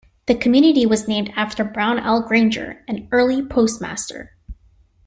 [0.25, 2.23] The community was named after Brown L.
[2.23, 4.35] Granger, an early postmaster.